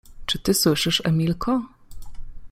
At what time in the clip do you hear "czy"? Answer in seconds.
0.25-0.39